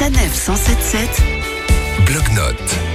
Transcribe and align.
Sanef 0.00 0.34
177 0.34 1.22
Bloc-notes. 2.06 2.89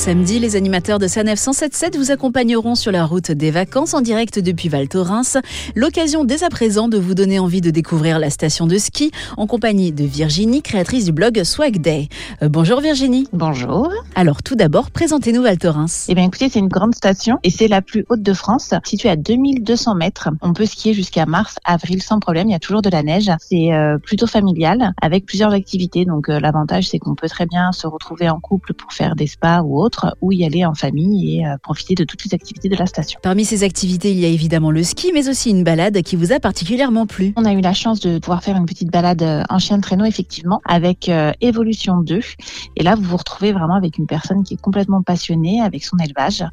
Samedi, 0.00 0.38
les 0.38 0.56
animateurs 0.56 0.98
de 0.98 1.06
Sanef 1.06 1.38
177 1.38 1.98
vous 1.98 2.10
accompagneront 2.10 2.74
sur 2.74 2.90
la 2.90 3.04
route 3.04 3.32
des 3.32 3.50
vacances 3.50 3.92
en 3.92 4.00
direct 4.00 4.38
depuis 4.38 4.70
Val 4.70 4.88
Thorens. 4.88 5.36
L'occasion 5.76 6.24
dès 6.24 6.42
à 6.42 6.48
présent 6.48 6.88
de 6.88 6.96
vous 6.96 7.14
donner 7.14 7.38
envie 7.38 7.60
de 7.60 7.68
découvrir 7.70 8.18
la 8.18 8.30
station 8.30 8.66
de 8.66 8.78
ski 8.78 9.10
en 9.36 9.46
compagnie 9.46 9.92
de 9.92 10.04
Virginie, 10.04 10.62
créatrice 10.62 11.04
du 11.04 11.12
blog 11.12 11.44
Swag 11.44 11.82
Day. 11.82 12.08
Euh, 12.42 12.48
bonjour 12.48 12.80
Virginie. 12.80 13.28
Bonjour. 13.34 13.92
Alors 14.14 14.42
tout 14.42 14.54
d'abord, 14.54 14.90
présentez-nous 14.90 15.42
Val 15.42 15.58
Thorens. 15.58 16.06
Eh 16.08 16.14
bien 16.14 16.24
écoutez, 16.24 16.48
c'est 16.48 16.60
une 16.60 16.68
grande 16.68 16.94
station 16.94 17.38
et 17.42 17.50
c'est 17.50 17.68
la 17.68 17.82
plus 17.82 18.06
haute 18.08 18.22
de 18.22 18.32
France, 18.32 18.72
située 18.86 19.10
à 19.10 19.16
2200 19.16 19.96
mètres. 19.96 20.30
On 20.40 20.54
peut 20.54 20.64
skier 20.64 20.94
jusqu'à 20.94 21.26
mars, 21.26 21.56
avril 21.66 22.02
sans 22.02 22.20
problème, 22.20 22.48
il 22.48 22.52
y 22.52 22.56
a 22.56 22.58
toujours 22.58 22.80
de 22.80 22.88
la 22.88 23.02
neige. 23.02 23.30
C'est 23.38 23.74
euh, 23.74 23.98
plutôt 23.98 24.26
familial 24.26 24.94
avec 25.02 25.26
plusieurs 25.26 25.52
activités. 25.52 26.06
Donc 26.06 26.30
euh, 26.30 26.40
l'avantage 26.40 26.88
c'est 26.88 26.98
qu'on 26.98 27.14
peut 27.14 27.28
très 27.28 27.44
bien 27.44 27.72
se 27.72 27.86
retrouver 27.86 28.30
en 28.30 28.40
couple 28.40 28.72
pour 28.72 28.94
faire 28.94 29.14
des 29.14 29.26
spas 29.26 29.60
ou 29.60 29.89
autres 29.90 30.16
ou 30.20 30.30
y 30.32 30.44
aller 30.44 30.64
en 30.64 30.74
famille 30.74 31.38
et 31.38 31.46
euh, 31.46 31.56
profiter 31.62 31.94
de 31.94 32.04
toutes 32.04 32.24
les 32.24 32.34
activités 32.34 32.68
de 32.68 32.76
la 32.76 32.86
station. 32.86 33.18
Parmi 33.22 33.44
ces 33.44 33.64
activités, 33.64 34.12
il 34.12 34.18
y 34.18 34.24
a 34.24 34.28
évidemment 34.28 34.70
le 34.70 34.82
ski, 34.82 35.10
mais 35.12 35.28
aussi 35.28 35.50
une 35.50 35.64
balade 35.64 36.00
qui 36.02 36.16
vous 36.16 36.32
a 36.32 36.38
particulièrement 36.38 37.06
plu. 37.06 37.32
On 37.36 37.44
a 37.44 37.52
eu 37.52 37.60
la 37.60 37.74
chance 37.74 38.00
de 38.00 38.18
pouvoir 38.18 38.42
faire 38.42 38.56
une 38.56 38.66
petite 38.66 38.90
balade 38.90 39.22
euh, 39.22 39.42
en 39.48 39.58
chien 39.58 39.78
de 39.78 39.82
traîneau, 39.82 40.04
effectivement, 40.04 40.60
avec 40.64 41.08
euh, 41.08 41.32
Evolution 41.40 41.98
2. 41.98 42.20
Et 42.76 42.82
là, 42.82 42.94
vous 42.94 43.02
vous 43.02 43.16
retrouvez 43.16 43.52
vraiment 43.52 43.74
avec 43.74 43.98
une 43.98 44.06
personne 44.06 44.44
qui 44.44 44.54
est 44.54 44.60
complètement 44.60 45.02
passionnée 45.02 45.60
avec 45.60 45.84
son 45.84 45.96
élevage 45.98 46.44